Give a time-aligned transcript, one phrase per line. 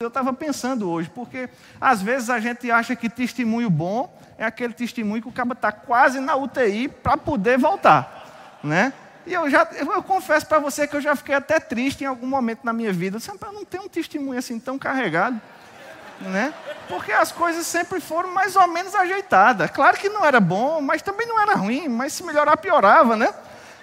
[0.00, 1.48] Eu estava pensando hoje, porque
[1.80, 5.72] às vezes a gente acha que testemunho bom é aquele testemunho que o cara está
[5.72, 8.92] quase na UTI para poder voltar, né?
[9.26, 12.28] E eu já, eu, confesso para você que eu já fiquei até triste em algum
[12.28, 13.18] momento na minha vida.
[13.18, 15.40] Eu não tem um testemunho assim tão carregado,
[16.20, 16.54] né?
[16.86, 19.68] Porque as coisas sempre foram mais ou menos ajeitadas.
[19.68, 21.88] Claro que não era bom, mas também não era ruim.
[21.88, 23.34] Mas se melhorar, piorava, né?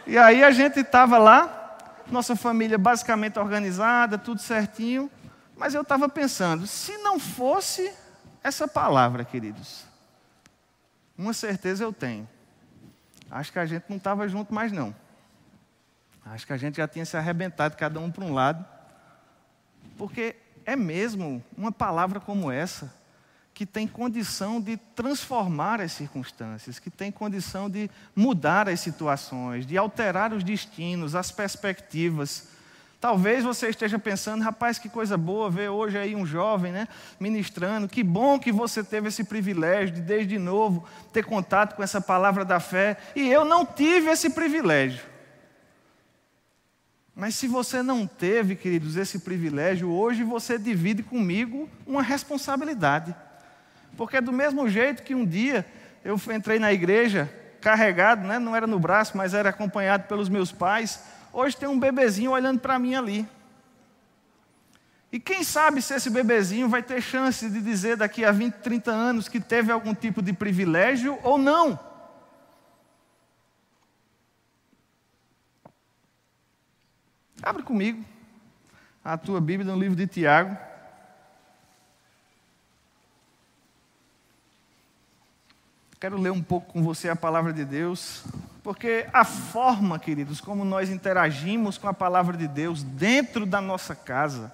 [0.07, 1.75] E aí a gente estava lá,
[2.07, 5.11] nossa família basicamente organizada, tudo certinho.
[5.55, 7.93] Mas eu estava pensando, se não fosse
[8.43, 9.85] essa palavra, queridos,
[11.17, 12.27] uma certeza eu tenho.
[13.31, 14.95] Acho que a gente não estava junto mais não.
[16.25, 18.65] Acho que a gente já tinha se arrebentado cada um para um lado.
[19.97, 22.93] Porque é mesmo uma palavra como essa
[23.53, 29.77] que tem condição de transformar as circunstâncias, que tem condição de mudar as situações, de
[29.77, 32.49] alterar os destinos, as perspectivas.
[33.05, 36.87] Talvez você esteja pensando, rapaz, que coisa boa ver hoje aí um jovem, né,
[37.19, 37.87] ministrando.
[37.87, 42.43] Que bom que você teve esse privilégio de desde novo ter contato com essa palavra
[42.43, 42.97] da fé.
[43.15, 45.05] E eu não tive esse privilégio.
[47.15, 53.15] Mas se você não teve, queridos, esse privilégio, hoje você divide comigo uma responsabilidade.
[53.95, 55.63] Porque do mesmo jeito que um dia
[56.03, 60.51] eu entrei na igreja carregado, né, não era no braço, mas era acompanhado pelos meus
[60.51, 60.99] pais,
[61.35, 63.27] Hoje tem um bebezinho olhando para mim ali.
[65.11, 68.89] E quem sabe se esse bebezinho vai ter chance de dizer daqui a 20, 30
[68.89, 71.77] anos que teve algum tipo de privilégio ou não.
[77.43, 78.01] Abre comigo
[79.03, 80.57] a tua Bíblia no livro de Tiago.
[85.99, 88.23] Quero ler um pouco com você a palavra de Deus.
[88.65, 93.93] Porque a forma, queridos, como nós interagimos com a palavra de Deus dentro da nossa
[93.93, 94.51] casa,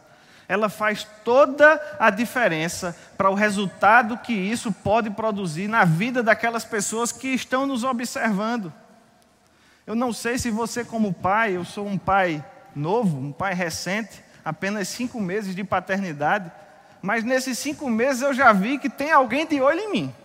[0.50, 6.66] ela faz toda a diferença para o resultado que isso pode produzir na vida daquelas
[6.66, 8.74] pessoas que estão nos observando.
[9.88, 12.44] Eu não sei se você, como pai, eu sou um pai
[12.76, 16.52] novo, um pai recente, apenas cinco meses de paternidade,
[17.02, 20.16] mas nesses cinco meses eu já vi que tem alguém de olho em mim.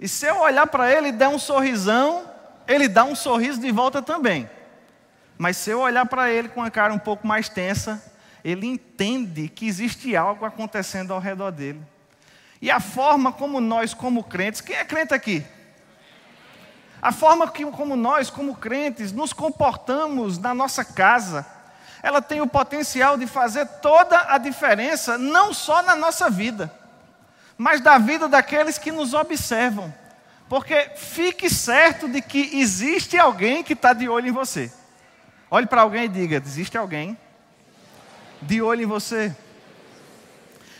[0.00, 2.24] E se eu olhar para ele e der um sorrisão,
[2.66, 4.48] ele dá um sorriso de volta também.
[5.36, 8.02] Mas se eu olhar para ele com a cara um pouco mais tensa,
[8.42, 11.82] ele entende que existe algo acontecendo ao redor dele.
[12.62, 15.44] E a forma como nós, como crentes, quem é crente aqui?
[17.02, 21.46] A forma que, como nós, como crentes, nos comportamos na nossa casa,
[22.02, 26.72] ela tem o potencial de fazer toda a diferença, não só na nossa vida,
[27.60, 29.92] mas da vida daqueles que nos observam.
[30.48, 34.72] Porque fique certo de que existe alguém que está de olho em você.
[35.50, 37.18] Olhe para alguém e diga: existe alguém
[38.40, 39.36] de olho em você.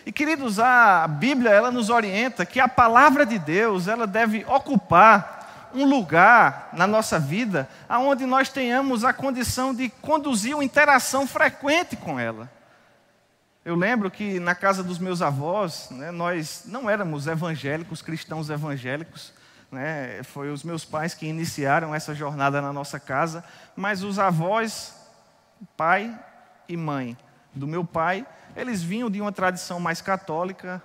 [0.06, 5.68] E queridos, a Bíblia ela nos orienta que a palavra de Deus ela deve ocupar
[5.74, 11.94] um lugar na nossa vida aonde nós tenhamos a condição de conduzir uma interação frequente
[11.94, 12.50] com ela.
[13.62, 19.34] Eu lembro que na casa dos meus avós, né, nós não éramos evangélicos, cristãos evangélicos.
[19.70, 23.44] Né, foi os meus pais que iniciaram essa jornada na nossa casa,
[23.76, 24.96] mas os avós,
[25.76, 26.18] pai
[26.68, 27.16] e mãe
[27.54, 28.26] do meu pai,
[28.56, 30.82] eles vinham de uma tradição mais católica,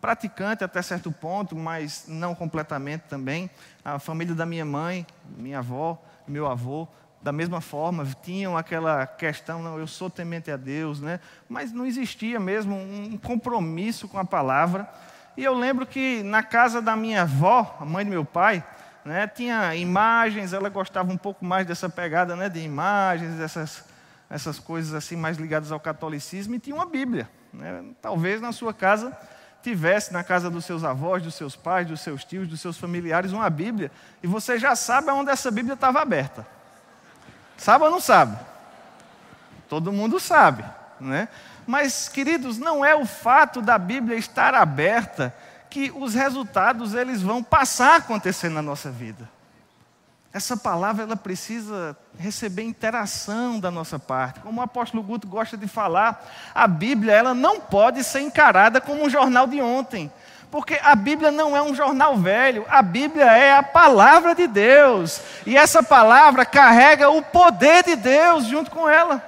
[0.00, 3.48] praticante até certo ponto, mas não completamente também.
[3.84, 6.86] A família da minha mãe, minha avó, meu avô,
[7.26, 11.18] da mesma forma, tinham aquela questão, não, eu sou temente a Deus, né?
[11.48, 14.88] mas não existia mesmo um compromisso com a palavra.
[15.36, 18.64] E eu lembro que na casa da minha avó, a mãe do meu pai,
[19.04, 23.84] né, tinha imagens, ela gostava um pouco mais dessa pegada né, de imagens, dessas
[24.30, 27.28] essas coisas assim mais ligadas ao catolicismo, e tinha uma Bíblia.
[27.52, 27.86] Né?
[28.00, 29.16] Talvez na sua casa
[29.64, 33.32] tivesse, na casa dos seus avós, dos seus pais, dos seus tios, dos seus familiares,
[33.32, 33.90] uma Bíblia,
[34.22, 36.54] e você já sabe onde essa Bíblia estava aberta.
[37.56, 38.38] Sabe ou não sabe?
[39.68, 40.64] Todo mundo sabe,
[41.00, 41.28] né?
[41.66, 45.34] Mas, queridos, não é o fato da Bíblia estar aberta
[45.68, 49.28] que os resultados eles vão passar a acontecer na nossa vida.
[50.32, 54.40] Essa palavra ela precisa receber interação da nossa parte.
[54.40, 56.24] Como o apóstolo Guto gosta de falar,
[56.54, 60.12] a Bíblia ela não pode ser encarada como um jornal de ontem.
[60.50, 65.20] Porque a Bíblia não é um jornal velho, a Bíblia é a palavra de Deus.
[65.44, 69.22] E essa palavra carrega o poder de Deus junto com ela.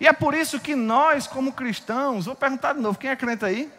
[0.00, 3.44] E é por isso que nós, como cristãos, vou perguntar de novo: quem é crente
[3.44, 3.70] aí?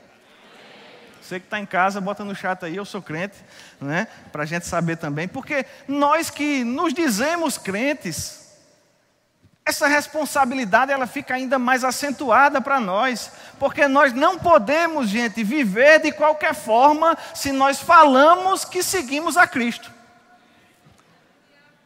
[1.21, 3.37] Você que está em casa, bota no chat aí, eu sou crente,
[3.79, 4.07] né?
[4.31, 5.25] Para a gente saber também.
[5.25, 8.42] Porque nós que nos dizemos crentes,
[9.65, 16.01] essa responsabilidade ela fica ainda mais acentuada para nós, porque nós não podemos, gente, viver
[16.01, 19.91] de qualquer forma se nós falamos que seguimos a Cristo.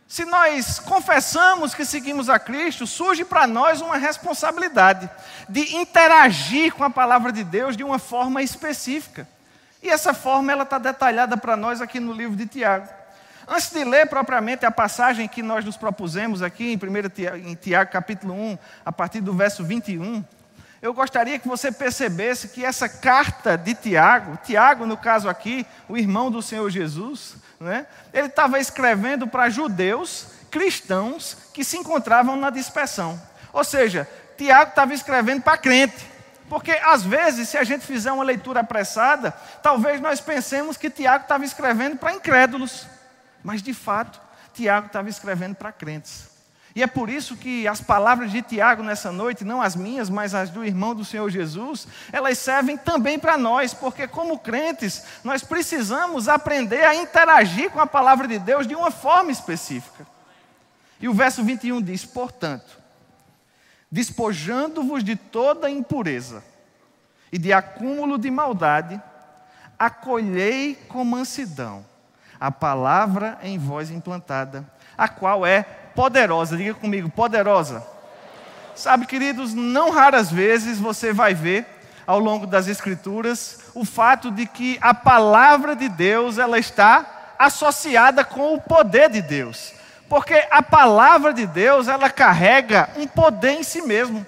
[0.07, 5.09] Se nós confessamos que seguimos a Cristo, surge para nós uma responsabilidade
[5.47, 9.27] de interagir com a palavra de Deus de uma forma específica.
[9.83, 12.88] E essa forma ela está detalhada para nós aqui no livro de Tiago.
[13.47, 18.33] Antes de ler propriamente a passagem que nós nos propusemos aqui em 1 Tiago, capítulo
[18.33, 20.21] 1, a partir do verso 21,
[20.81, 25.97] eu gostaria que você percebesse que essa carta de Tiago, Tiago, no caso aqui, o
[25.97, 32.49] irmão do Senhor Jesus, né, ele estava escrevendo para judeus cristãos que se encontravam na
[32.49, 33.19] dispersão.
[33.53, 34.07] Ou seja,
[34.38, 36.05] Tiago estava escrevendo para crente.
[36.49, 39.31] Porque às vezes, se a gente fizer uma leitura apressada,
[39.63, 42.88] talvez nós pensemos que Tiago estava escrevendo para incrédulos.
[43.43, 44.19] Mas de fato,
[44.53, 46.37] Tiago estava escrevendo para crentes.
[46.77, 50.35] E é por isso que as palavras de Tiago nessa noite, não as minhas, mas
[50.35, 55.43] as do irmão do Senhor Jesus, elas servem também para nós, porque como crentes, nós
[55.43, 60.05] precisamos aprender a interagir com a palavra de Deus de uma forma específica.
[60.99, 62.77] E o verso 21 diz: Portanto,
[63.91, 66.43] despojando-vos de toda impureza
[67.31, 69.01] e de acúmulo de maldade,
[69.79, 71.83] acolhei com mansidão
[72.39, 74.63] a palavra em vós implantada,
[74.97, 75.63] a qual é
[75.95, 76.57] poderosa.
[76.57, 77.85] Diga comigo, poderosa.
[78.75, 81.65] Sabe, queridos, não raras vezes você vai ver
[82.05, 88.23] ao longo das escrituras o fato de que a palavra de Deus ela está associada
[88.23, 89.73] com o poder de Deus.
[90.09, 94.25] Porque a palavra de Deus, ela carrega um poder em si mesmo.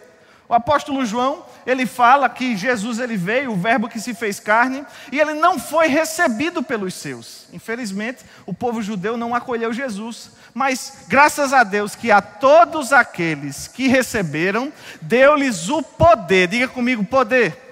[0.47, 4.83] O apóstolo João, ele fala que Jesus ele veio, o verbo que se fez carne,
[5.12, 7.48] e ele não foi recebido pelos seus.
[7.54, 10.31] Infelizmente, o povo judeu não acolheu Jesus.
[10.54, 16.48] Mas graças a Deus que a todos aqueles que receberam, deu-lhes o poder.
[16.48, 17.69] Diga comigo, poder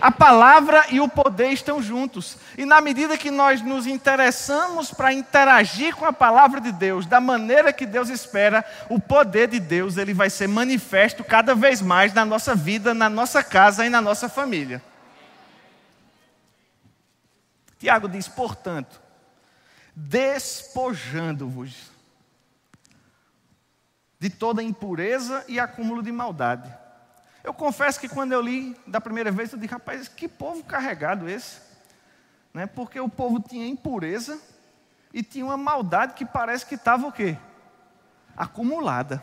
[0.00, 2.36] a palavra e o poder estão juntos.
[2.56, 7.20] E na medida que nós nos interessamos para interagir com a palavra de Deus, da
[7.20, 12.14] maneira que Deus espera, o poder de Deus ele vai ser manifesto cada vez mais
[12.14, 14.82] na nossa vida, na nossa casa e na nossa família.
[17.78, 19.00] Tiago diz, portanto,
[19.94, 21.90] despojando-vos
[24.18, 26.79] de toda impureza e acúmulo de maldade
[27.42, 31.28] eu confesso que quando eu li da primeira vez, eu disse, rapaz, que povo carregado
[31.28, 31.60] esse.
[32.52, 32.66] Né?
[32.66, 34.38] Porque o povo tinha impureza
[35.12, 37.36] e tinha uma maldade que parece que estava o quê?
[38.36, 39.22] Acumulada.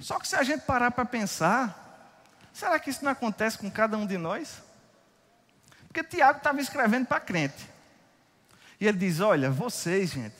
[0.00, 2.08] Só que se a gente parar para pensar,
[2.52, 4.62] será que isso não acontece com cada um de nós?
[5.88, 7.68] Porque Tiago estava escrevendo para crente.
[8.78, 10.36] E ele diz: Olha, vocês, gente,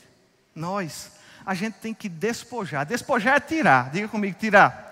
[0.54, 1.12] nós,
[1.44, 2.86] a gente tem que despojar.
[2.86, 3.90] Despojar é tirar.
[3.90, 4.89] Diga comigo, tirar.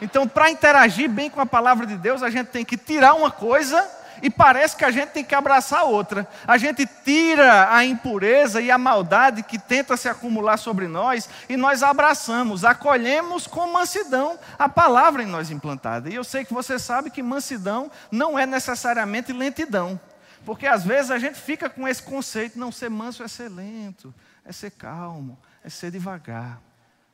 [0.00, 3.30] Então, para interagir bem com a palavra de Deus, a gente tem que tirar uma
[3.30, 3.86] coisa
[4.22, 6.28] e parece que a gente tem que abraçar outra.
[6.46, 11.56] A gente tira a impureza e a maldade que tenta se acumular sobre nós e
[11.56, 16.10] nós abraçamos, acolhemos com mansidão a palavra em nós implantada.
[16.10, 19.98] E eu sei que você sabe que mansidão não é necessariamente lentidão.
[20.44, 24.14] Porque às vezes a gente fica com esse conceito, não ser manso é ser lento,
[24.44, 26.60] é ser calmo, é ser devagar.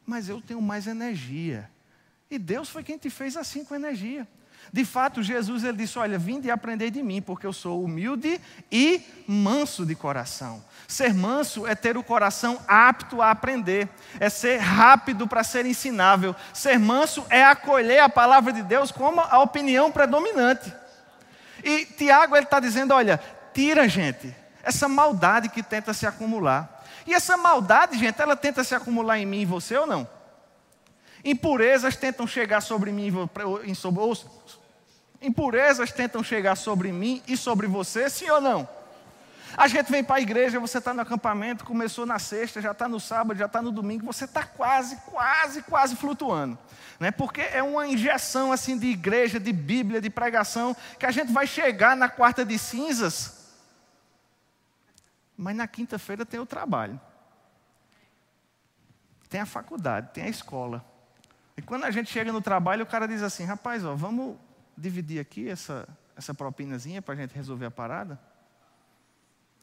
[0.04, 1.68] Mas eu tenho mais energia.
[2.30, 4.26] E Deus foi quem te fez assim com energia.
[4.72, 8.40] De fato, Jesus ele disse: Olha, vinde e aprendei de mim, porque eu sou humilde
[8.70, 10.62] e manso de coração.
[10.88, 16.34] Ser manso é ter o coração apto a aprender, é ser rápido para ser ensinável.
[16.52, 20.72] Ser manso é acolher a palavra de Deus como a opinião predominante.
[21.62, 23.20] E Tiago está dizendo: Olha,
[23.54, 26.84] tira, gente, essa maldade que tenta se acumular.
[27.06, 30.15] E essa maldade, gente, ela tenta se acumular em mim e você ou não?
[31.26, 33.12] Impurezas tentam chegar sobre mim
[33.64, 34.16] em sobre, ou,
[35.20, 38.68] impurezas tentam chegar sobre mim e sobre você, sim ou não?
[39.56, 42.86] A gente vem para a igreja, você está no acampamento, começou na sexta, já está
[42.88, 46.56] no sábado, já está no domingo, você está quase, quase, quase flutuando.
[47.00, 47.10] Né?
[47.10, 51.48] Porque é uma injeção assim de igreja, de Bíblia, de pregação, que a gente vai
[51.48, 53.50] chegar na quarta de cinzas,
[55.36, 57.00] mas na quinta-feira tem o trabalho,
[59.28, 60.94] tem a faculdade, tem a escola.
[61.56, 64.36] E quando a gente chega no trabalho, o cara diz assim: rapaz, ó, vamos
[64.76, 68.20] dividir aqui essa, essa propinazinha para a gente resolver a parada?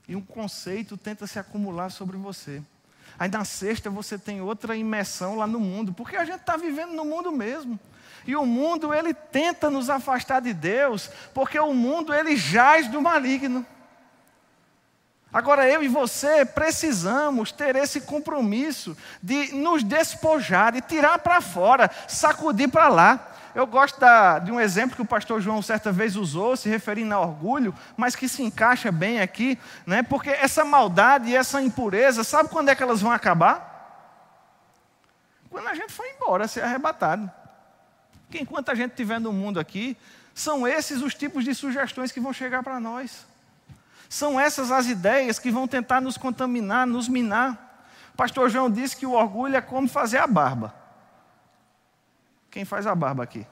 [0.07, 2.61] E um conceito tenta se acumular sobre você.
[3.17, 6.93] Aí na sexta você tem outra imersão lá no mundo, porque a gente está vivendo
[6.93, 7.79] no mundo mesmo.
[8.25, 13.01] E o mundo ele tenta nos afastar de Deus, porque o mundo ele jaz do
[13.01, 13.65] maligno.
[15.33, 21.89] Agora eu e você precisamos ter esse compromisso de nos despojar, de tirar para fora,
[22.07, 23.31] sacudir para lá.
[23.55, 27.15] Eu gosto da, de um exemplo que o pastor João certa vez usou, se referindo
[27.15, 30.03] ao orgulho, mas que se encaixa bem aqui, né?
[30.03, 33.71] porque essa maldade e essa impureza, sabe quando é que elas vão acabar?
[35.49, 37.29] Quando a gente for embora, ser arrebatado.
[38.25, 39.97] Porque enquanto a gente estiver no mundo aqui,
[40.33, 43.32] são esses os tipos de sugestões que vão chegar para nós.
[44.13, 47.83] São essas as ideias que vão tentar nos contaminar, nos minar.
[48.15, 50.71] Pastor João disse que o orgulho é como fazer a barba.
[52.51, 53.43] Quem faz a barba aqui?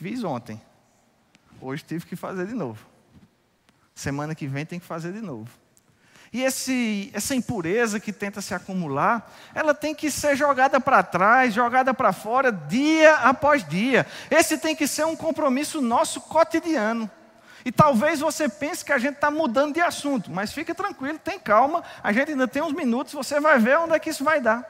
[0.00, 0.60] Fiz ontem.
[1.60, 2.84] Hoje tive que fazer de novo.
[3.94, 5.48] Semana que vem tem que fazer de novo.
[6.32, 11.54] E esse, essa impureza que tenta se acumular, ela tem que ser jogada para trás,
[11.54, 14.04] jogada para fora, dia após dia.
[14.28, 17.08] Esse tem que ser um compromisso nosso cotidiano.
[17.64, 21.38] E talvez você pense que a gente está mudando de assunto, mas fique tranquilo, tem
[21.38, 24.40] calma, a gente ainda tem uns minutos, você vai ver onde é que isso vai
[24.40, 24.68] dar.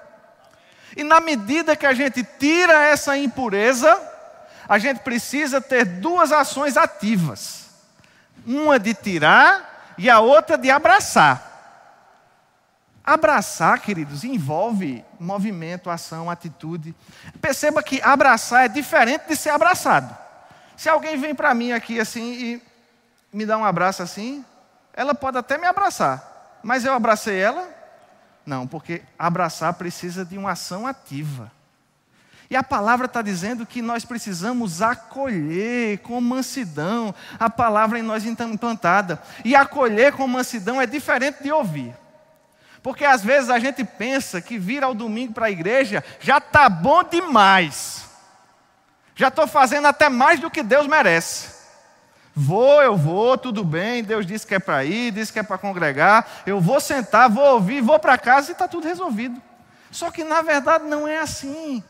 [0.96, 3.99] E na medida que a gente tira essa impureza,
[4.68, 7.66] a gente precisa ter duas ações ativas:
[8.46, 11.50] uma de tirar e a outra de abraçar.
[13.04, 16.94] Abraçar, queridos, envolve movimento, ação, atitude.
[17.40, 20.16] Perceba que abraçar é diferente de ser abraçado.
[20.76, 22.72] Se alguém vem para mim aqui assim e
[23.32, 24.44] me dá um abraço assim,
[24.92, 27.68] ela pode até me abraçar, mas eu abracei ela?
[28.44, 31.50] Não, porque abraçar precisa de uma ação ativa.
[32.52, 38.26] E a palavra está dizendo que nós precisamos acolher com mansidão a palavra em nós
[38.26, 39.22] implantada.
[39.42, 41.96] E acolher com mansidão é diferente de ouvir.
[42.82, 46.68] Porque às vezes a gente pensa que vir ao domingo para a igreja já está
[46.68, 48.04] bom demais.
[49.14, 51.62] Já estou fazendo até mais do que Deus merece.
[52.34, 54.02] Vou, eu vou, tudo bem.
[54.02, 56.26] Deus disse que é para ir, disse que é para congregar.
[56.46, 59.40] Eu vou sentar, vou ouvir, vou para casa e está tudo resolvido.
[59.90, 61.82] Só que na verdade não é assim.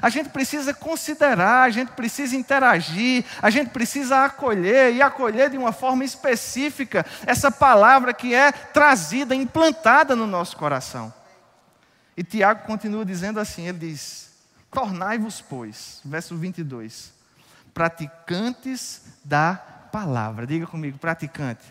[0.00, 5.58] A gente precisa considerar, a gente precisa interagir, a gente precisa acolher e acolher de
[5.58, 11.12] uma forma específica essa palavra que é trazida, implantada no nosso coração.
[12.16, 14.30] E Tiago continua dizendo assim: ele diz:
[14.70, 17.12] Tornai-vos, pois, verso 22,
[17.74, 20.46] praticantes da palavra.
[20.46, 21.64] Diga comigo, praticante.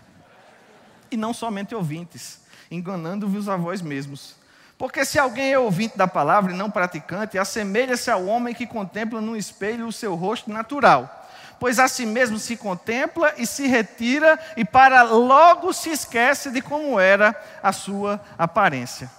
[1.12, 4.36] E não somente ouvintes, enganando-vos a vós mesmos.
[4.78, 9.20] Porque se alguém é ouvinte da palavra e não praticante, assemelha-se ao homem que contempla
[9.20, 11.30] no espelho o seu rosto natural.
[11.60, 16.62] Pois a si mesmo se contempla e se retira, e para logo se esquece de
[16.62, 19.12] como era a sua aparência.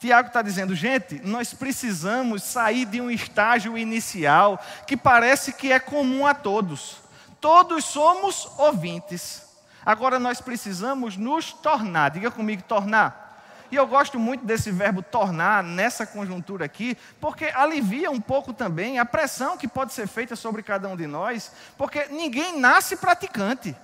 [0.00, 5.78] Tiago está dizendo, gente, nós precisamos sair de um estágio inicial que parece que é
[5.78, 7.03] comum a todos.
[7.44, 9.42] Todos somos ouvintes.
[9.84, 12.10] Agora nós precisamos nos tornar.
[12.10, 13.66] Diga comigo, tornar.
[13.70, 18.98] E eu gosto muito desse verbo tornar nessa conjuntura aqui, porque alivia um pouco também
[18.98, 23.76] a pressão que pode ser feita sobre cada um de nós, porque ninguém nasce praticante.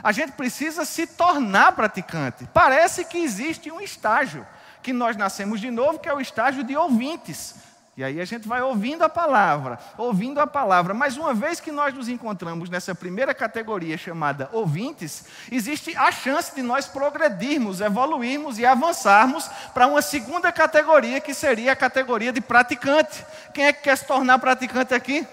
[0.00, 2.48] A gente precisa se tornar praticante.
[2.54, 4.46] Parece que existe um estágio
[4.80, 7.56] que nós nascemos de novo, que é o estágio de ouvintes.
[7.94, 10.94] E aí a gente vai ouvindo a palavra, ouvindo a palavra.
[10.94, 16.54] Mas uma vez que nós nos encontramos nessa primeira categoria chamada ouvintes, existe a chance
[16.54, 22.40] de nós progredirmos, evoluirmos e avançarmos para uma segunda categoria, que seria a categoria de
[22.40, 23.26] praticante.
[23.52, 25.26] Quem é que quer se tornar praticante aqui?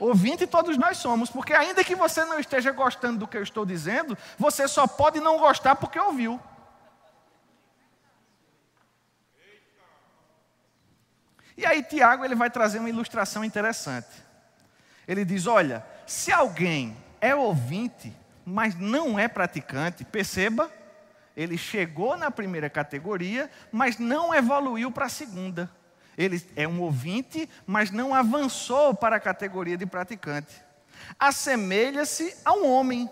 [0.00, 3.64] Ouvinte todos nós somos, porque ainda que você não esteja gostando do que eu estou
[3.64, 6.40] dizendo, você só pode não gostar porque ouviu.
[11.56, 14.08] E aí Tiago ele vai trazer uma ilustração interessante.
[15.08, 18.12] Ele diz: "Olha, se alguém é ouvinte,
[18.44, 20.70] mas não é praticante, perceba,
[21.36, 25.70] ele chegou na primeira categoria, mas não evoluiu para a segunda.
[26.16, 30.54] Ele é um ouvinte, mas não avançou para a categoria de praticante.
[31.18, 33.08] Assemelha-se a um homem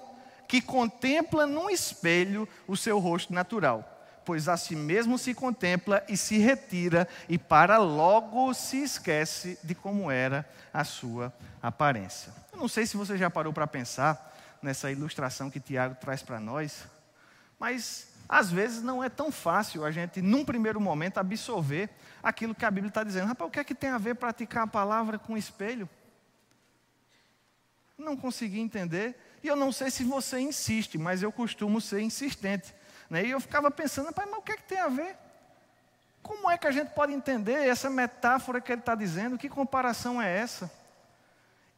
[0.49, 3.94] que contempla num espelho o seu rosto natural
[4.25, 9.75] pois a si mesmo se contempla e se retira, e para logo se esquece de
[9.75, 12.33] como era a sua aparência.
[12.52, 16.40] Eu não sei se você já parou para pensar nessa ilustração que Tiago traz para
[16.40, 16.85] nós,
[17.59, 21.90] mas às vezes não é tão fácil a gente, num primeiro momento, absorver
[22.23, 23.26] aquilo que a Bíblia está dizendo.
[23.28, 25.88] Rapaz, o que é que tem a ver praticar a palavra com espelho?
[27.99, 29.14] Não consegui entender.
[29.43, 32.75] E eu não sei se você insiste, mas eu costumo ser insistente.
[33.14, 33.26] Né?
[33.26, 35.16] E eu ficava pensando, mas o que, é que tem a ver?
[36.21, 39.38] Como é que a gente pode entender essa metáfora que ele está dizendo?
[39.38, 40.68] Que comparação é essa?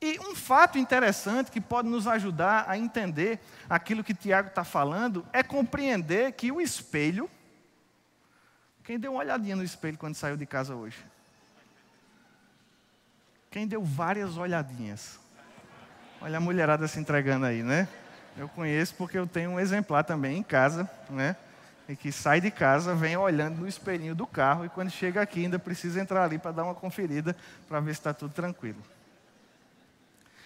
[0.00, 3.38] E um fato interessante que pode nos ajudar a entender
[3.68, 7.28] aquilo que Tiago está falando é compreender que o espelho.
[8.82, 11.04] Quem deu uma olhadinha no espelho quando saiu de casa hoje?
[13.50, 15.20] Quem deu várias olhadinhas?
[16.18, 17.86] Olha a mulherada se entregando aí, né?
[18.36, 21.36] Eu conheço porque eu tenho um exemplar também em casa, né?
[21.88, 25.44] E que sai de casa, vem olhando no espelhinho do carro e quando chega aqui
[25.44, 27.34] ainda precisa entrar ali para dar uma conferida
[27.68, 28.82] para ver se está tudo tranquilo.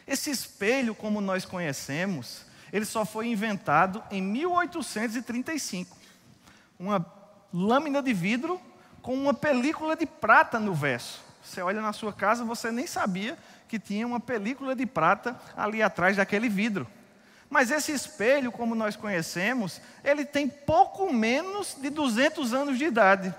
[0.07, 5.97] Esse espelho, como nós conhecemos, ele só foi inventado em 1835.
[6.79, 7.05] Uma
[7.53, 8.61] lâmina de vidro
[9.03, 11.21] com uma película de prata no verso.
[11.43, 15.83] Você olha na sua casa, você nem sabia que tinha uma película de prata ali
[15.83, 16.87] atrás daquele vidro.
[17.51, 23.35] Mas esse espelho, como nós conhecemos, ele tem pouco menos de 200 anos de idade.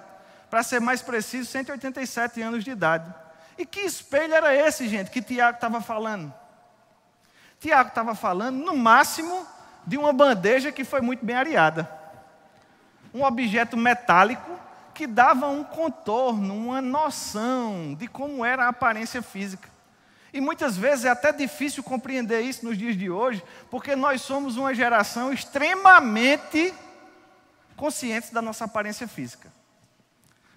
[0.49, 3.11] Para ser mais preciso, 187 anos de idade.
[3.57, 6.33] E que espelho era esse, gente, que Tiago estava falando?
[7.61, 9.47] Tiago estava falando, no máximo,
[9.87, 11.89] de uma bandeja que foi muito bem areada.
[13.13, 14.59] Um objeto metálico
[14.93, 19.70] que dava um contorno, uma noção de como era a aparência física.
[20.33, 24.55] E muitas vezes é até difícil compreender isso nos dias de hoje, porque nós somos
[24.55, 26.73] uma geração extremamente
[27.75, 29.51] consciente da nossa aparência física.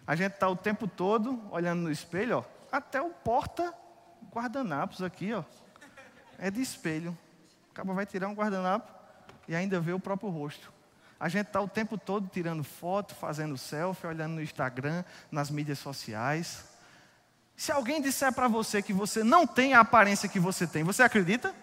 [0.07, 3.75] A gente está o tempo todo olhando no espelho, ó, até o porta
[4.33, 5.43] guardanapos aqui, ó,
[6.39, 7.17] é de espelho.
[7.71, 8.93] O cara vai tirar um guardanapo
[9.49, 10.73] e ainda vê o próprio rosto.
[11.19, 15.79] A gente está o tempo todo tirando foto, fazendo selfie, olhando no Instagram, nas mídias
[15.79, 16.65] sociais.
[17.57, 21.03] Se alguém disser para você que você não tem a aparência que você tem, você
[21.03, 21.55] acredita?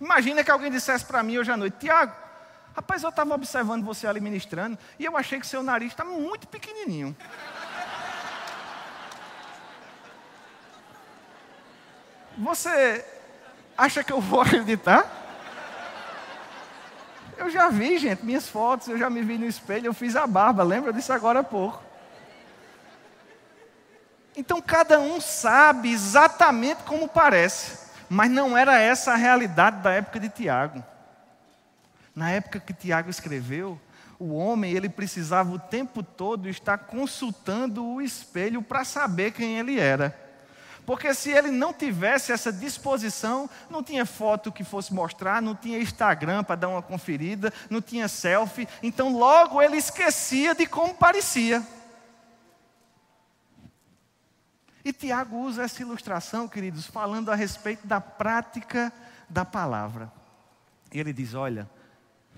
[0.00, 2.14] Imagina que alguém dissesse para mim hoje à noite, Tiago,
[2.74, 6.48] rapaz, eu estava observando você ali ministrando e eu achei que seu nariz está muito
[6.48, 7.16] pequenininho.
[12.38, 13.04] Você
[13.76, 15.20] Acha que eu vou acreditar?
[17.36, 20.26] Eu já vi, gente, minhas fotos, eu já me vi no espelho, eu fiz a
[20.26, 21.82] barba, lembra disso agora há pouco.
[24.36, 30.18] Então cada um sabe exatamente como parece, mas não era essa a realidade da época
[30.18, 30.82] de Tiago.
[32.14, 33.80] Na época que Tiago escreveu,
[34.18, 39.78] o homem ele precisava o tempo todo estar consultando o espelho para saber quem ele
[39.78, 40.16] era.
[40.84, 45.78] Porque se ele não tivesse essa disposição, não tinha foto que fosse mostrar, não tinha
[45.78, 51.62] Instagram para dar uma conferida, não tinha selfie, então logo ele esquecia de como parecia.
[54.84, 58.92] E Tiago usa essa ilustração, queridos, falando a respeito da prática
[59.28, 60.10] da palavra.
[60.92, 61.68] E ele diz: olha,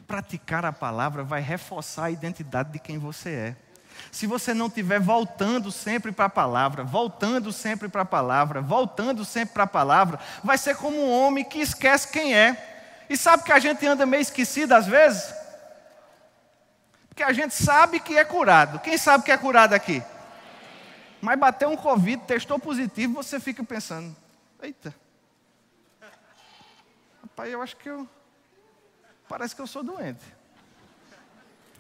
[0.06, 3.56] praticar a palavra vai reforçar a identidade de quem você é.
[4.10, 9.24] Se você não estiver voltando sempre para a palavra, voltando sempre para a palavra, voltando
[9.24, 13.04] sempre para a palavra, vai ser como um homem que esquece quem é.
[13.08, 15.32] E sabe que a gente anda meio esquecido às vezes?
[17.08, 18.80] Porque a gente sabe que é curado.
[18.80, 20.02] Quem sabe que é curado aqui?
[21.24, 24.14] Mas bateu um Covid, testou positivo, você fica pensando:
[24.60, 24.94] eita,
[27.22, 28.06] rapaz, eu acho que eu.
[29.26, 30.22] Parece que eu sou doente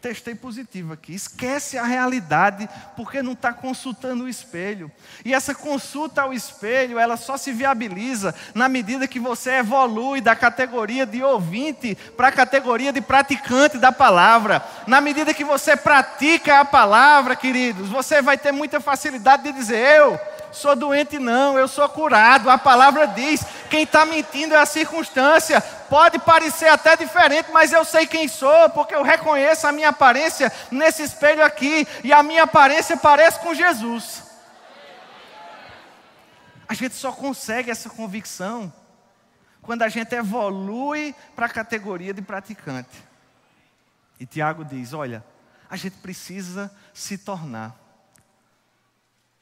[0.04, 1.14] testei positivo aqui.
[1.14, 4.92] Esquece a realidade porque não está consultando o espelho.
[5.24, 10.36] E essa consulta ao espelho, ela só se viabiliza na medida que você evolui da
[10.36, 14.62] categoria de ouvinte para a categoria de praticante da palavra.
[14.86, 19.78] Na medida que você pratica a palavra, queridos, você vai ter muita facilidade de dizer:
[19.78, 20.20] Eu
[20.52, 22.50] sou doente, não, eu sou curado.
[22.50, 25.60] A palavra diz: quem está mentindo é a circunstância.
[25.60, 30.52] Pode parecer até diferente, mas eu sei quem sou, porque eu reconheço a minha aparência
[30.70, 34.22] nesse espelho aqui, e a minha aparência parece com Jesus.
[36.68, 38.72] A gente só consegue essa convicção
[39.60, 43.02] quando a gente evolui para a categoria de praticante.
[44.20, 45.24] E Tiago diz: olha,
[45.68, 47.74] a gente precisa se tornar.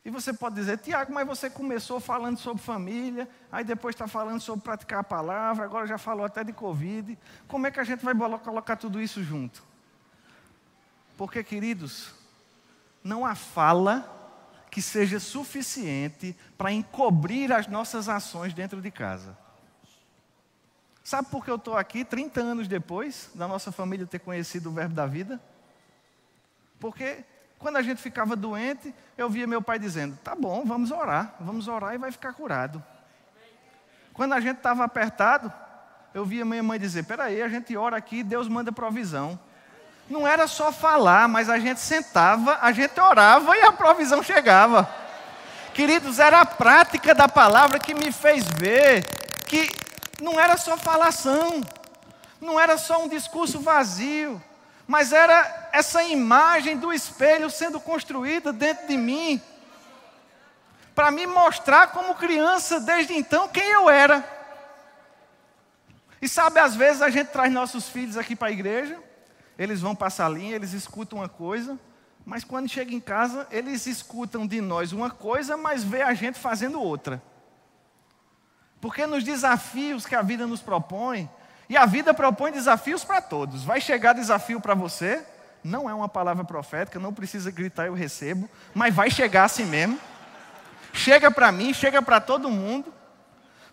[0.05, 4.41] E você pode dizer, Tiago, mas você começou falando sobre família, aí depois está falando
[4.41, 7.17] sobre praticar a palavra, agora já falou até de Covid.
[7.47, 9.62] Como é que a gente vai colocar tudo isso junto?
[11.17, 12.12] Porque, queridos,
[13.05, 14.21] não há fala
[14.73, 19.38] que seja suficiente para encobrir as nossas ações dentro de casa.
[21.05, 24.73] Sabe por que eu estou aqui 30 anos depois da nossa família ter conhecido o
[24.73, 25.41] Verbo da Vida?
[26.81, 27.25] Porque
[27.62, 31.68] quando a gente ficava doente, eu via meu pai dizendo: tá bom, vamos orar, vamos
[31.68, 32.83] orar e vai ficar curado.
[34.12, 35.51] Quando a gente estava apertado,
[36.12, 39.38] eu via minha mãe dizer: peraí, a gente ora aqui, Deus manda provisão.
[40.11, 44.90] Não era só falar, mas a gente sentava, a gente orava e a provisão chegava.
[45.72, 49.05] Queridos, era a prática da palavra que me fez ver
[49.46, 49.70] que
[50.20, 51.62] não era só falação,
[52.40, 54.42] não era só um discurso vazio,
[54.87, 59.40] mas era essa imagem do espelho sendo construída dentro de mim,
[60.95, 64.23] para me mostrar como criança, desde então, quem eu era.
[66.21, 68.99] E sabe, às vezes a gente traz nossos filhos aqui para a igreja,
[69.59, 71.79] eles vão passar a linha, eles escutam uma coisa,
[72.25, 76.38] mas quando chega em casa, eles escutam de nós uma coisa, mas vê a gente
[76.38, 77.23] fazendo outra.
[78.81, 81.29] Porque nos desafios que a vida nos propõe,
[81.72, 83.64] e a vida propõe desafios para todos.
[83.64, 85.24] Vai chegar desafio para você,
[85.64, 89.98] não é uma palavra profética, não precisa gritar eu recebo, mas vai chegar assim mesmo.
[90.92, 92.92] Chega para mim, chega para todo mundo.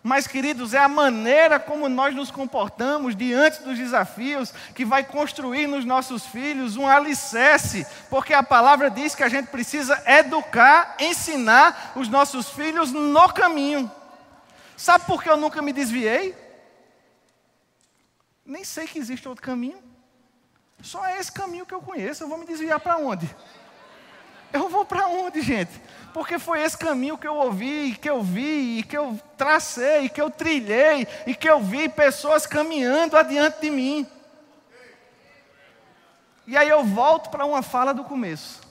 [0.02, 5.66] Mas, queridos, é a maneira como nós nos comportamos diante dos desafios que vai construir
[5.66, 11.92] nos nossos filhos um alicerce, porque a palavra diz que a gente precisa educar, ensinar
[11.94, 13.92] os nossos filhos no caminho.
[14.74, 16.48] Sabe por que eu nunca me desviei?
[18.50, 19.80] Nem sei que existe outro caminho.
[20.82, 22.24] Só é esse caminho que eu conheço.
[22.24, 23.32] Eu vou me desviar para onde?
[24.52, 25.70] Eu vou para onde, gente?
[26.12, 30.28] Porque foi esse caminho que eu ouvi, que eu vi, que eu tracei, que eu
[30.28, 34.04] trilhei, e que eu vi pessoas caminhando adiante de mim.
[36.44, 38.62] E aí eu volto para uma fala do começo.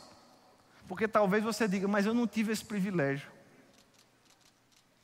[0.90, 3.32] Porque talvez você diga, mas eu não tive esse privilégio.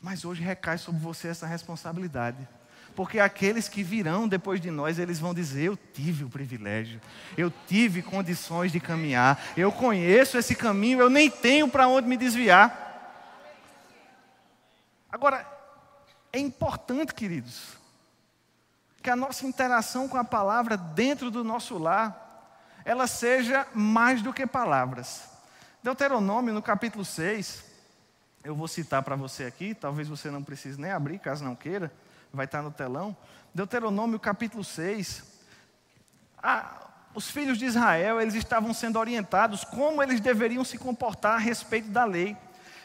[0.02, 2.46] Mas hoje recai sobre você essa responsabilidade.
[2.96, 7.02] Porque aqueles que virão depois de nós, eles vão dizer: Eu tive o privilégio,
[7.38, 12.16] eu tive condições de caminhar, eu conheço esse caminho, eu nem tenho para onde me
[12.16, 12.84] desviar.
[15.12, 15.46] Agora,
[16.32, 17.74] é importante, queridos,
[19.04, 24.32] que a nossa interação com a palavra dentro do nosso lar, ela seja mais do
[24.32, 25.24] que palavras.
[25.84, 27.64] Deuteronômio, no capítulo 6,
[28.44, 31.92] eu vou citar para você aqui, talvez você não precise nem abrir, caso não queira
[32.36, 33.16] vai estar no telão.
[33.54, 35.24] Deuteronômio capítulo 6.
[36.44, 41.40] Ah, os filhos de Israel, eles estavam sendo orientados como eles deveriam se comportar a
[41.40, 42.36] respeito da lei.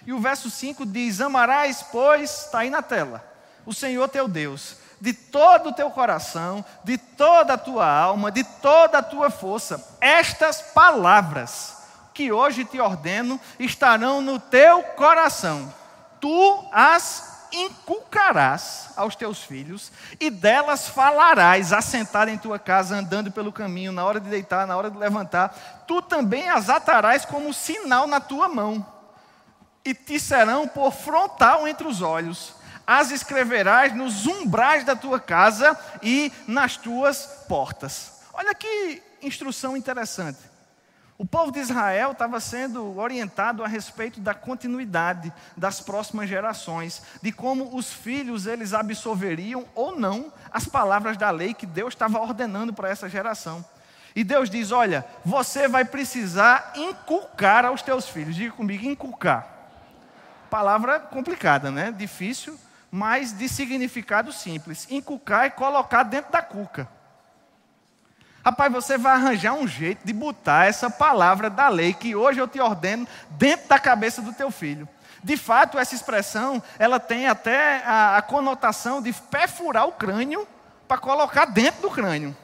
[0.06, 3.24] E o verso 5 diz: Amarás, pois, está aí na tela,
[3.66, 8.44] o Senhor teu Deus, de todo o teu coração, de toda a tua alma, de
[8.44, 9.96] toda a tua força.
[10.00, 11.76] Estas palavras
[12.14, 15.72] que hoje te ordeno estarão no teu coração.
[16.20, 23.52] Tu as inculcarás aos teus filhos, e delas falarás, assentado em tua casa, andando pelo
[23.52, 25.84] caminho, na hora de deitar, na hora de levantar.
[25.86, 28.84] Tu também as atarás como sinal na tua mão,
[29.84, 32.54] e te serão por frontal entre os olhos.
[32.86, 38.20] As escreverás nos umbrais da tua casa e nas tuas portas.
[38.32, 40.49] Olha que instrução interessante.
[41.20, 47.30] O povo de Israel estava sendo orientado a respeito da continuidade das próximas gerações, de
[47.30, 52.72] como os filhos eles absorveriam ou não as palavras da lei que Deus estava ordenando
[52.72, 53.62] para essa geração.
[54.16, 58.34] E Deus diz: Olha, você vai precisar inculcar aos teus filhos.
[58.34, 59.46] Diga comigo, inculcar.
[60.48, 61.92] Palavra complicada, né?
[61.92, 62.58] Difícil,
[62.90, 64.86] mas de significado simples.
[64.90, 66.88] Inculcar é colocar dentro da cuca.
[68.44, 72.48] Rapaz, você vai arranjar um jeito de botar essa palavra da lei que hoje eu
[72.48, 74.88] te ordeno dentro da cabeça do teu filho.
[75.22, 80.48] De fato, essa expressão, ela tem até a, a conotação de perfurar o crânio
[80.88, 82.34] para colocar dentro do crânio.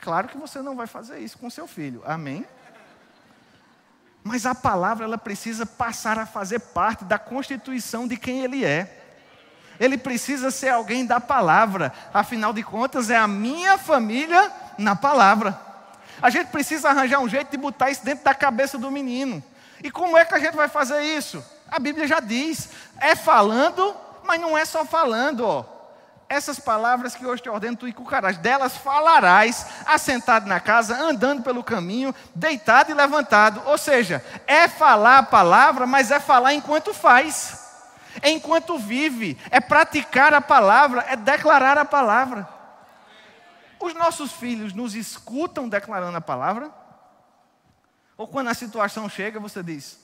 [0.00, 2.02] Claro que você não vai fazer isso com seu filho.
[2.06, 2.46] Amém?
[4.24, 8.99] Mas a palavra ela precisa passar a fazer parte da constituição de quem ele é
[9.80, 11.90] ele precisa ser alguém da palavra.
[12.12, 15.58] Afinal de contas, é a minha família na palavra.
[16.20, 19.42] A gente precisa arranjar um jeito de botar isso dentro da cabeça do menino.
[19.82, 21.42] E como é que a gente vai fazer isso?
[21.70, 22.68] A Bíblia já diz:
[23.00, 25.64] é falando, mas não é só falando, ó.
[26.28, 31.64] Essas palavras que hoje te ordeno, tu inculcarás, delas falarás, assentado na casa, andando pelo
[31.64, 33.62] caminho, deitado e levantado.
[33.64, 37.69] Ou seja, é falar a palavra, mas é falar enquanto faz
[38.22, 42.48] é enquanto vive, é praticar a palavra, é declarar a palavra.
[43.78, 46.70] Os nossos filhos nos escutam declarando a palavra?
[48.16, 49.98] Ou quando a situação chega, você diz: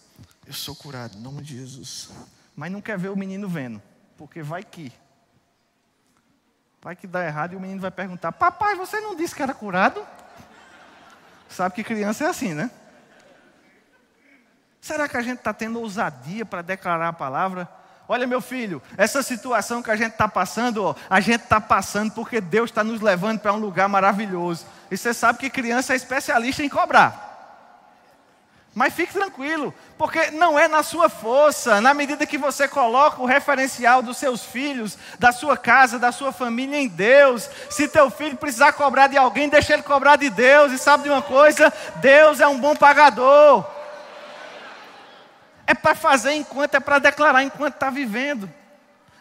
[0.47, 2.11] Eu sou curado, em nome de Jesus.
[2.55, 3.83] Mas não quer ver o menino vendo,
[4.17, 4.91] porque vai que.
[6.81, 9.53] Vai que dá errado e o menino vai perguntar: Papai, você não disse que era
[9.53, 10.07] curado?
[11.49, 12.71] Sabe que criança é assim, né?
[14.81, 17.69] Será que a gente está tendo ousadia para declarar a palavra?
[18.09, 22.13] Olha, meu filho, essa situação que a gente está passando, ó, a gente está passando
[22.13, 24.65] porque Deus está nos levando para um lugar maravilhoso.
[24.91, 27.27] E você sabe que criança é especialista em cobrar.
[28.73, 33.27] Mas fique tranquilo, porque não é na sua força, na medida que você coloca o
[33.27, 37.49] referencial dos seus filhos, da sua casa, da sua família em Deus.
[37.71, 40.73] Se teu filho precisar cobrar de alguém, deixa ele cobrar de Deus.
[40.73, 41.73] E sabe de uma coisa?
[41.97, 43.76] Deus é um bom pagador.
[45.67, 48.49] É para fazer enquanto, é para declarar enquanto está vivendo.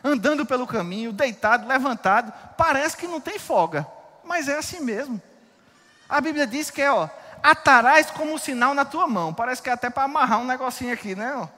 [0.03, 2.31] Andando pelo caminho, deitado, levantado.
[2.55, 3.87] Parece que não tem folga,
[4.23, 5.19] mas é assim mesmo.
[6.07, 7.09] A Bíblia diz que é, ó,
[7.41, 9.33] atarás como um sinal na tua mão.
[9.33, 11.49] Parece que é até para amarrar um negocinho aqui, né?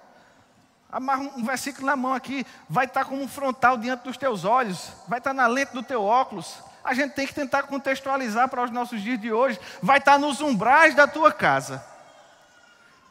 [0.90, 4.94] Amarra um versículo na mão aqui, vai estar como um frontal diante dos teus olhos,
[5.08, 6.64] vai estar na lente do teu óculos.
[6.82, 9.60] A gente tem que tentar contextualizar para os nossos dias de hoje.
[9.84, 11.84] Vai estar nos umbrais da tua casa.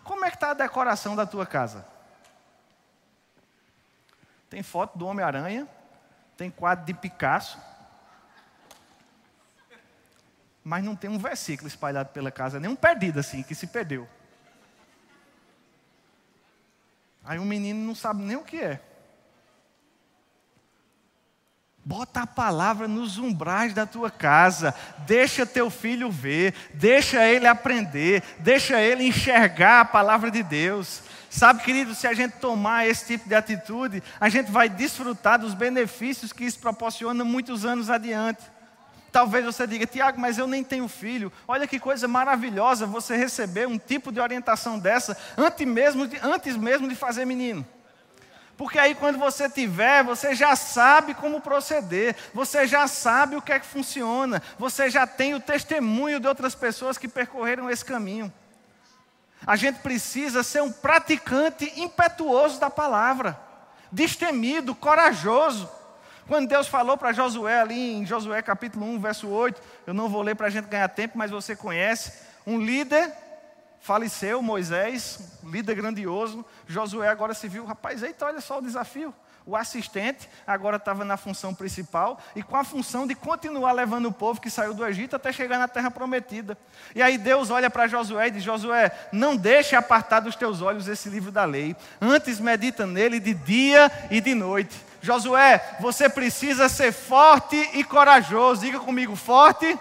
[0.06, 1.84] Como é que está a decoração da tua casa?
[4.48, 5.68] Tem foto do Homem-Aranha,
[6.36, 7.58] tem quadro de Picasso,
[10.62, 14.08] mas não tem um versículo espalhado pela casa, nem um perdido assim, que se perdeu.
[17.24, 18.80] Aí o menino não sabe nem o que é.
[21.88, 24.74] Bota a palavra nos umbrais da tua casa,
[25.06, 31.00] deixa teu filho ver, deixa ele aprender, deixa ele enxergar a palavra de Deus.
[31.30, 35.54] Sabe, querido, se a gente tomar esse tipo de atitude, a gente vai desfrutar dos
[35.54, 38.42] benefícios que isso proporciona muitos anos adiante.
[39.12, 41.32] Talvez você diga, Tiago, mas eu nem tenho filho.
[41.46, 46.56] Olha que coisa maravilhosa você receber um tipo de orientação dessa antes mesmo de, antes
[46.56, 47.64] mesmo de fazer menino.
[48.56, 53.52] Porque aí quando você tiver, você já sabe como proceder, você já sabe o que
[53.52, 58.32] é que funciona, você já tem o testemunho de outras pessoas que percorreram esse caminho.
[59.46, 63.38] A gente precisa ser um praticante impetuoso da palavra,
[63.92, 65.68] destemido, corajoso.
[66.26, 70.22] Quando Deus falou para Josué, ali em Josué capítulo 1, verso 8, eu não vou
[70.22, 72.12] ler para a gente ganhar tempo, mas você conhece,
[72.46, 73.12] um líder
[73.80, 79.14] faleceu, Moisés, líder grandioso, Josué agora se viu, rapaz, eita, olha só o desafio.
[79.48, 84.12] O assistente agora estava na função principal e com a função de continuar levando o
[84.12, 86.58] povo que saiu do Egito até chegar na terra prometida.
[86.96, 90.88] E aí Deus olha para Josué e diz: Josué, não deixe apartar dos teus olhos
[90.88, 96.68] esse livro da lei, antes medita nele de dia e de noite Josué, você precisa
[96.68, 98.62] ser forte e corajoso.
[98.62, 99.78] Diga comigo, forte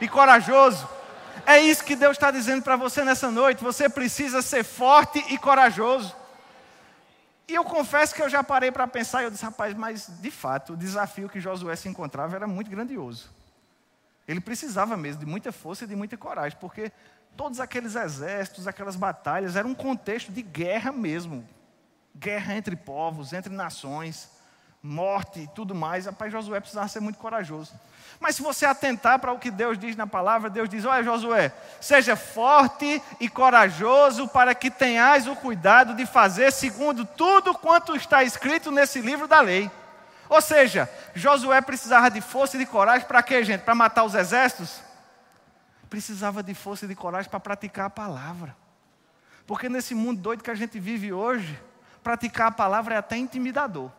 [0.00, 0.88] e corajoso.
[1.46, 3.62] É isso que Deus está dizendo para você nessa noite.
[3.62, 6.14] Você precisa ser forte e corajoso.
[7.48, 10.30] E eu confesso que eu já parei para pensar e eu disse, rapaz, mas de
[10.30, 13.30] fato o desafio que Josué se encontrava era muito grandioso.
[14.26, 16.90] Ele precisava mesmo de muita força e de muita coragem, porque
[17.36, 21.46] todos aqueles exércitos, aquelas batalhas, era um contexto de guerra mesmo
[22.18, 24.30] guerra entre povos, entre nações
[24.86, 27.72] morte e tudo mais, rapaz, Josué precisava ser muito corajoso.
[28.18, 31.52] Mas se você atentar para o que Deus diz na palavra, Deus diz: Olha, Josué,
[31.80, 38.22] seja forte e corajoso para que tenhais o cuidado de fazer segundo tudo quanto está
[38.22, 39.70] escrito nesse livro da lei.
[40.28, 43.62] Ou seja, Josué precisava de força e de coragem para quê, gente?
[43.62, 44.80] Para matar os exércitos?
[45.90, 48.56] Precisava de força e de coragem para praticar a palavra.
[49.46, 51.60] Porque nesse mundo doido que a gente vive hoje,
[52.02, 53.90] praticar a palavra é até intimidador.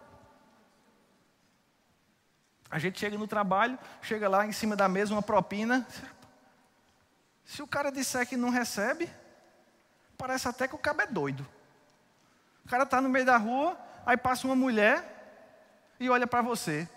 [2.70, 5.88] A gente chega no trabalho, chega lá em cima da mesa uma propina.
[7.46, 9.10] Se o cara disser que não recebe,
[10.18, 11.48] parece até que o cabo é doido.
[12.66, 15.18] O cara está no meio da rua, aí passa uma mulher
[16.00, 16.90] e olha para você.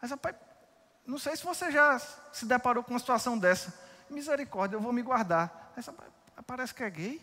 [0.00, 0.36] Mas, rapaz,
[1.06, 1.98] não sei se você já
[2.32, 3.72] se deparou com uma situação dessa.
[4.10, 5.72] Misericórdia, eu vou me guardar.
[5.74, 6.10] Mas, rapaz,
[6.46, 7.22] parece que é gay.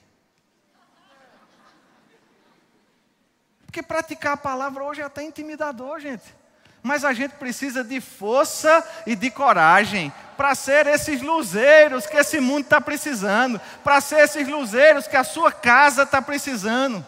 [3.66, 6.39] Porque praticar a palavra hoje é até intimidador, gente.
[6.82, 12.40] Mas a gente precisa de força e de coragem para ser esses luzeiros que esse
[12.40, 17.06] mundo está precisando, para ser esses luzeiros que a sua casa está precisando.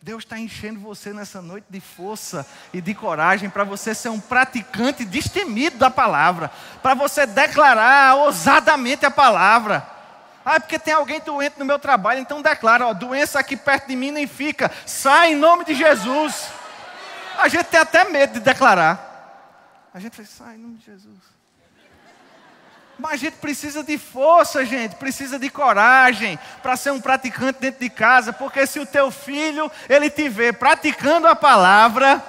[0.00, 4.18] Deus está enchendo você nessa noite de força e de coragem para você ser um
[4.18, 6.50] praticante destemido da palavra,
[6.82, 9.97] para você declarar ousadamente a palavra.
[10.50, 13.88] Ah, é porque tem alguém doente no meu trabalho, então declara, ó, doença aqui perto
[13.88, 14.70] de mim nem fica.
[14.86, 16.48] Sai em nome de Jesus.
[17.38, 19.90] A gente tem até medo de declarar.
[19.92, 21.18] A gente faz, sai em nome de Jesus.
[22.98, 27.80] Mas a gente precisa de força, gente, precisa de coragem para ser um praticante dentro
[27.80, 32.24] de casa, porque se o teu filho, ele te vê praticando a palavra,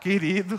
[0.00, 0.58] querido,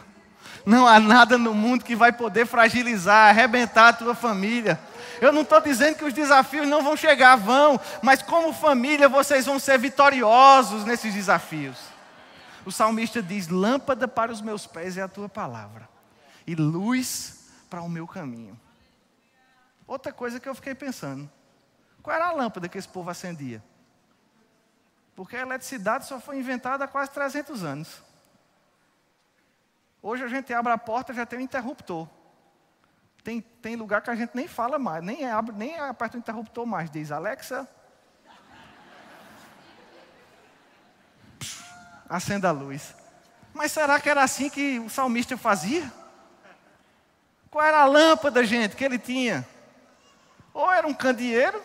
[0.63, 4.79] não há nada no mundo que vai poder fragilizar, arrebentar a tua família.
[5.21, 9.45] Eu não estou dizendo que os desafios não vão chegar, vão, mas como família vocês
[9.45, 11.77] vão ser vitoriosos nesses desafios.
[12.65, 15.87] O salmista diz: Lâmpada para os meus pés é a tua palavra,
[16.47, 18.59] e luz para o meu caminho.
[19.85, 21.29] Outra coisa que eu fiquei pensando:
[22.01, 23.63] qual era a lâmpada que esse povo acendia?
[25.15, 28.01] Porque a eletricidade só foi inventada há quase 300 anos.
[30.01, 32.07] Hoje a gente abre a porta já tem um interruptor.
[33.23, 36.65] Tem, tem lugar que a gente nem fala mais, nem abre, nem aperta o interruptor
[36.65, 36.89] mais.
[36.89, 37.67] Diz, Alexa,
[42.09, 42.95] acenda a luz.
[43.53, 45.91] Mas será que era assim que o salmista fazia?
[47.49, 49.47] Qual era a lâmpada, gente, que ele tinha?
[50.53, 51.61] Ou era um candeeiro,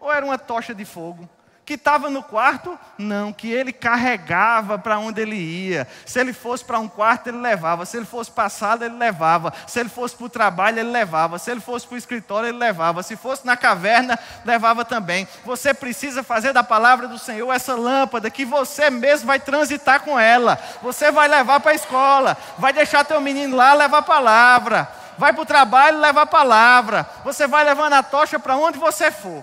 [0.00, 1.28] ou era uma tocha de fogo
[1.66, 2.78] que estava no quarto?
[2.96, 5.88] Não, que ele carregava para onde ele ia.
[6.06, 7.84] Se ele fosse para um quarto, ele levava.
[7.84, 9.52] Se ele fosse para a sala, ele levava.
[9.66, 11.40] Se ele fosse para o trabalho, ele levava.
[11.40, 13.02] Se ele fosse para o escritório, ele levava.
[13.02, 15.26] Se fosse na caverna, levava também.
[15.44, 20.16] Você precisa fazer da palavra do Senhor essa lâmpada que você mesmo vai transitar com
[20.16, 20.56] ela.
[20.82, 24.88] Você vai levar para a escola, vai deixar teu menino lá levar a palavra.
[25.18, 27.10] Vai para o trabalho levar a palavra.
[27.24, 29.42] Você vai levando a tocha para onde você for.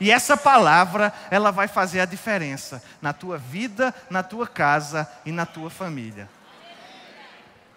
[0.00, 5.30] E essa palavra, ela vai fazer a diferença na tua vida, na tua casa e
[5.30, 6.28] na tua família.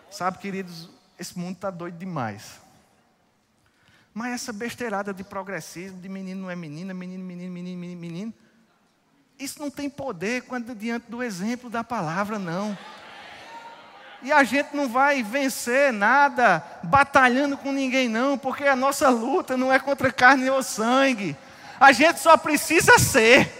[0.09, 2.61] Sabe, queridos, esse mundo está doido demais.
[4.13, 8.33] Mas essa besteirada de progressismo, de menino não é menina, menino, menino, menino, menino, menino,
[9.37, 12.77] isso não tem poder quando diante do exemplo da palavra, não.
[14.21, 19.57] E a gente não vai vencer nada batalhando com ninguém, não, porque a nossa luta
[19.57, 21.35] não é contra carne ou sangue.
[21.83, 23.51] A gente só precisa ser.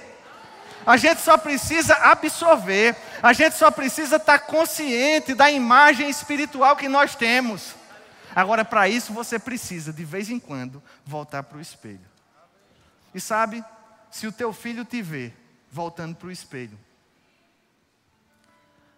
[0.86, 2.96] A gente só precisa absorver.
[3.22, 7.76] A gente só precisa estar consciente da imagem espiritual que nós temos.
[8.34, 12.00] Agora, para isso, você precisa, de vez em quando, voltar para o espelho.
[13.14, 13.62] E sabe,
[14.10, 15.34] se o teu filho te vê
[15.70, 16.80] voltando para o espelho,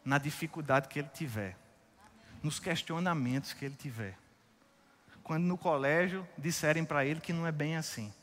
[0.05, 1.57] na dificuldade que ele tiver,
[2.43, 4.15] nos questionamentos que ele tiver,
[5.23, 8.13] quando no colégio disserem para ele que não é bem assim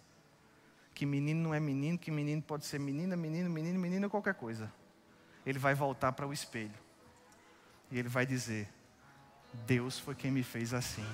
[0.95, 4.73] que menino não é menino, que menino pode ser menina, menino, menino, menina, qualquer coisa.
[5.45, 6.75] Ele vai voltar para o espelho.
[7.91, 8.69] E ele vai dizer:
[9.67, 11.07] Deus foi quem me fez assim.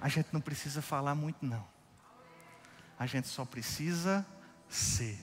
[0.00, 1.64] A gente não precisa falar muito, não.
[2.98, 4.26] A gente só precisa
[4.68, 5.18] ser.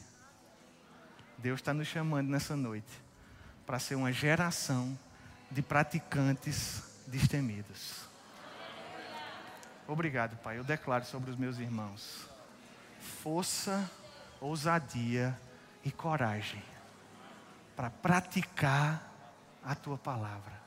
[1.37, 3.01] Deus está nos chamando nessa noite
[3.65, 4.97] para ser uma geração
[5.51, 8.08] de praticantes destemidos.
[9.89, 10.59] Obrigado, Pai.
[10.59, 12.29] Eu declaro sobre os meus irmãos
[12.99, 13.89] força,
[14.39, 15.37] ousadia
[15.83, 16.61] e coragem
[17.75, 19.11] para praticar
[19.63, 20.59] a tua palavra.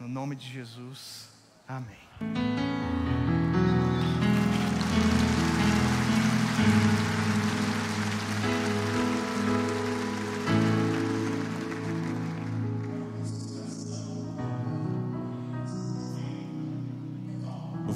[0.00, 1.28] No nome de Jesus,
[1.68, 2.55] amém.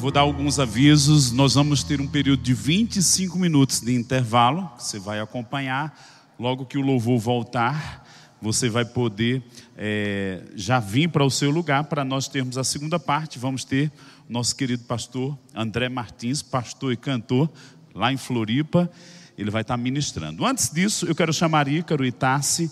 [0.01, 1.31] Vou dar alguns avisos.
[1.31, 5.95] Nós vamos ter um período de 25 minutos de intervalo, você vai acompanhar.
[6.39, 8.09] Logo que o louvor voltar,
[8.41, 9.43] você vai poder
[9.77, 13.39] é, já vir para o seu lugar para nós termos a segunda parte.
[13.39, 13.93] Vamos ter
[14.27, 17.51] nosso querido pastor André Martins, pastor e cantor,
[17.95, 18.91] lá em Floripa.
[19.37, 20.47] Ele vai estar ministrando.
[20.47, 22.71] Antes disso, eu quero chamar Ícaro e Tassi.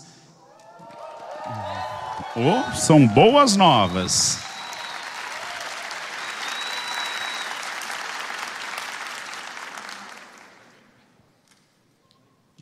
[2.35, 4.48] Oh, são boas novas.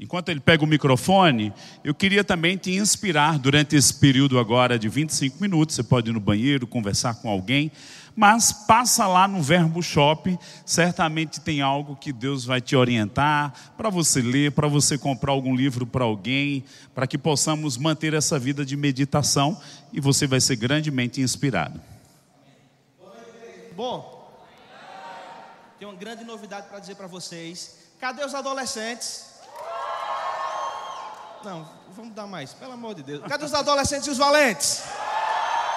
[0.07, 1.51] Enquanto ele pega o microfone,
[1.83, 5.75] eu queria também te inspirar durante esse período agora de 25 minutos.
[5.75, 7.69] Você pode ir no banheiro, conversar com alguém,
[8.15, 13.89] mas passa lá no Verbo Shop, certamente tem algo que Deus vai te orientar para
[13.89, 16.63] você ler, para você comprar algum livro para alguém,
[16.95, 19.59] para que possamos manter essa vida de meditação
[19.91, 21.81] e você vai ser grandemente inspirado.
[23.75, 24.31] Bom,
[25.77, 27.89] tem uma grande novidade para dizer para vocês.
[27.99, 29.35] Cadê os adolescentes?
[31.43, 33.23] Não, vamos dar mais, pelo amor de Deus.
[33.27, 34.83] Cadê os adolescentes e os valentes?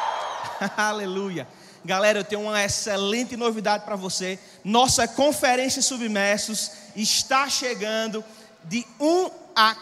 [0.77, 1.46] Aleluia.
[1.85, 4.38] Galera, eu tenho uma excelente novidade para você.
[4.62, 8.23] Nossa conferência Submersos está chegando
[8.64, 9.77] de 1 a.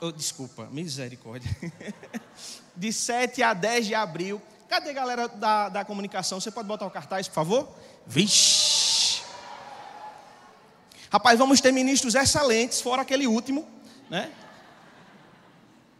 [0.00, 1.50] Oh, desculpa, misericórdia.
[2.74, 4.40] de 7 a 10 de abril.
[4.68, 6.40] Cadê a galera da, da comunicação?
[6.40, 7.68] Você pode botar o cartaz, por favor?
[8.06, 9.22] Vixe!
[11.10, 13.68] Rapaz, vamos ter ministros excelentes, fora aquele último,
[14.10, 14.32] né?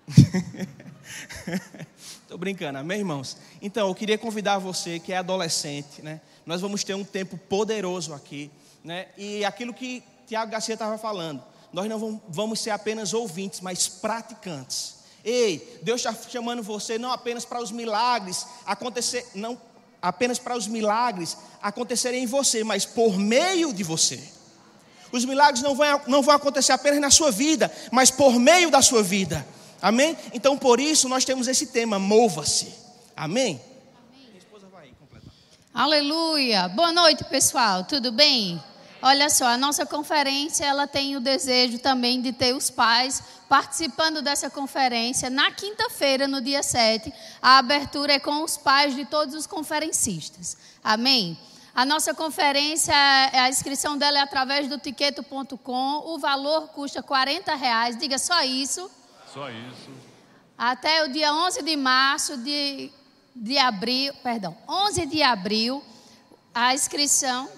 [2.22, 3.36] Estou brincando, amém, irmãos?
[3.60, 6.20] Então, eu queria convidar você que é adolescente, né?
[6.44, 8.50] Nós vamos ter um tempo poderoso aqui,
[8.82, 9.06] né?
[9.16, 11.42] E aquilo que Tiago Garcia estava falando,
[11.72, 14.96] nós não vamos ser apenas ouvintes, mas praticantes.
[15.24, 19.58] Ei, Deus está chamando você não apenas para os milagres acontecer, não
[20.00, 24.22] apenas para os milagres acontecerem em você, mas por meio de você.
[25.10, 28.82] Os milagres não vão, não vão acontecer apenas na sua vida, mas por meio da
[28.82, 29.46] sua vida.
[29.80, 30.16] Amém?
[30.32, 32.74] Então, por isso, nós temos esse tema: mova-se.
[33.16, 33.60] Amém?
[35.72, 36.68] Aleluia.
[36.68, 37.82] Boa noite, pessoal.
[37.82, 38.62] Tudo bem?
[39.02, 44.22] Olha só, a nossa conferência, ela tem o desejo também de ter os pais participando
[44.22, 45.28] dessa conferência.
[45.28, 47.12] Na quinta-feira, no dia 7,
[47.42, 50.56] a abertura é com os pais de todos os conferencistas.
[50.82, 51.36] Amém?
[51.74, 56.02] A nossa conferência, a inscrição dela é através do tiqueto.com.
[56.06, 57.98] O valor custa 40 reais.
[57.98, 58.88] Diga só isso.
[59.34, 59.90] Só isso.
[60.56, 62.92] Até o dia 11 de março de
[63.34, 65.82] de abril, perdão, 11 de abril,
[66.54, 67.50] a inscrição,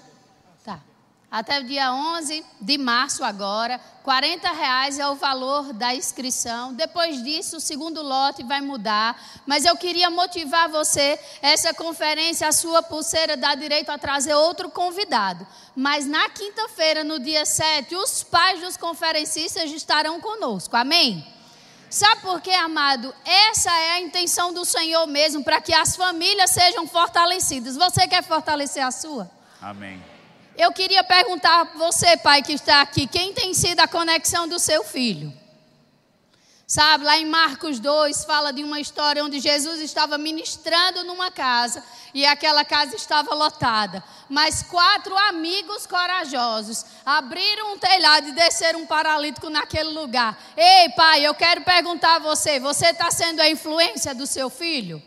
[0.65, 0.79] tá,
[1.29, 6.73] até o dia 11 de março agora, 40 reais é o valor da inscrição.
[6.73, 9.21] Depois disso, o segundo lote vai mudar.
[9.45, 14.71] Mas eu queria motivar você, essa conferência, a sua pulseira dá direito a trazer outro
[14.71, 15.45] convidado.
[15.75, 20.75] Mas na quinta-feira, no dia 7, os pais dos conferencistas estarão conosco.
[20.75, 21.36] Amém?
[21.89, 23.13] Sabe por quê, amado?
[23.25, 27.75] Essa é a intenção do Senhor mesmo, para que as famílias sejam fortalecidas.
[27.77, 29.29] Você quer fortalecer a sua?
[29.61, 30.03] Amém.
[30.57, 34.59] Eu queria perguntar a você, pai, que está aqui, quem tem sido a conexão do
[34.59, 35.31] seu filho?
[36.69, 41.81] Sabe, lá em Marcos 2 fala de uma história onde Jesus estava ministrando numa casa
[42.13, 44.03] e aquela casa estava lotada.
[44.29, 50.37] Mas quatro amigos corajosos abriram um telhado e desceram um paralítico naquele lugar.
[50.57, 55.01] Ei, pai, eu quero perguntar a você: você está sendo a influência do seu filho?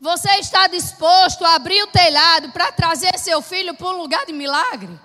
[0.00, 4.32] Você está disposto a abrir o telhado para trazer seu filho para um lugar de
[4.32, 4.98] milagre?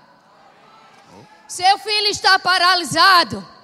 [1.46, 3.55] Seu filho está paralisado.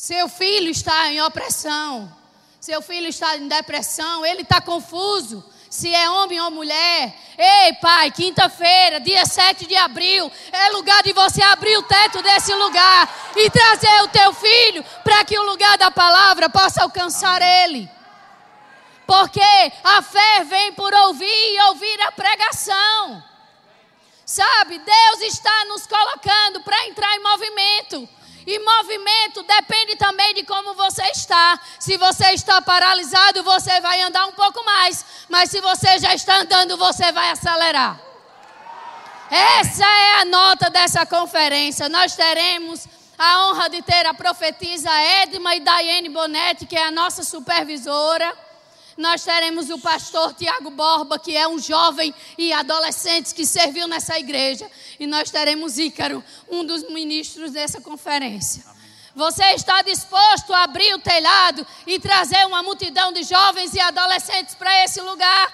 [0.00, 2.10] Seu filho está em opressão.
[2.58, 4.24] Seu filho está em depressão.
[4.24, 5.44] Ele está confuso.
[5.68, 7.14] Se é homem ou mulher.
[7.36, 12.54] Ei, pai, quinta-feira, dia 7 de abril, é lugar de você abrir o teto desse
[12.54, 17.86] lugar e trazer o teu filho para que o lugar da palavra possa alcançar ele.
[19.06, 23.22] Porque a fé vem por ouvir e ouvir a pregação.
[24.24, 28.08] Sabe, Deus está nos colocando para entrar em movimento.
[28.46, 31.60] E movimento depende também de como você está.
[31.78, 35.04] Se você está paralisado, você vai andar um pouco mais.
[35.28, 38.00] Mas se você já está andando, você vai acelerar.
[39.30, 41.88] Essa é a nota dessa conferência.
[41.88, 42.86] Nós teremos
[43.16, 44.90] a honra de ter a profetisa
[45.22, 48.34] Edma e Daiane Bonetti, que é a nossa supervisora.
[49.00, 54.18] Nós teremos o pastor Tiago Borba, que é um jovem e adolescente que serviu nessa
[54.18, 54.70] igreja.
[54.98, 58.62] E nós teremos Ícaro, um dos ministros dessa conferência.
[59.16, 64.54] Você está disposto a abrir o telhado e trazer uma multidão de jovens e adolescentes
[64.54, 65.48] para esse lugar?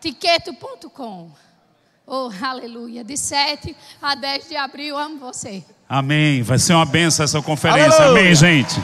[0.00, 1.30] Tiqueto.com.
[2.04, 3.04] Oh, aleluia.
[3.04, 5.64] De 7 a 10 de abril, amo você.
[5.88, 6.42] Amém.
[6.42, 8.02] Vai ser uma benção essa conferência.
[8.02, 8.22] Aleluia.
[8.22, 8.74] Amém, gente.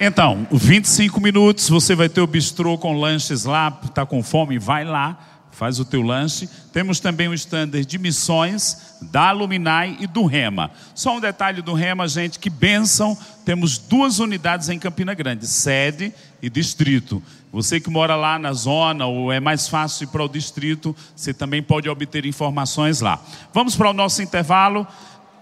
[0.00, 4.84] Então, 25 minutos, você vai ter o bistrô com lanches lá, está com fome, vai
[4.84, 5.18] lá,
[5.50, 6.48] faz o teu lanche.
[6.72, 10.70] Temos também o standard de missões da Luminai e do Rema.
[10.94, 16.14] Só um detalhe do Rema, gente, que benção, temos duas unidades em Campina Grande, sede
[16.40, 17.20] e distrito.
[17.52, 21.34] Você que mora lá na zona ou é mais fácil ir para o distrito, você
[21.34, 23.20] também pode obter informações lá.
[23.52, 24.86] Vamos para o nosso intervalo.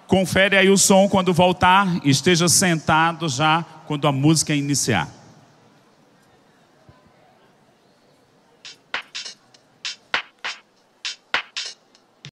[0.06, 5.08] Confere aí o som quando voltar, esteja sentado já quando a música iniciar.